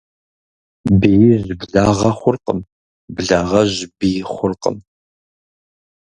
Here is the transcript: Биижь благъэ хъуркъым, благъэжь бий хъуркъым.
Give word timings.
Биижь 0.99 1.47
благъэ 1.59 2.11
хъуркъым, 2.19 2.59
благъэжь 3.15 3.79
бий 3.97 4.19
хъуркъым. 4.33 4.77